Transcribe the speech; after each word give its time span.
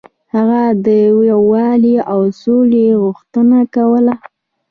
هغه 0.33 0.61
د 0.85 0.87
یووالي 1.29 1.95
او 2.11 2.21
سولې 2.41 2.85
غوښتنه 3.03 3.59
کوله. 3.75 4.15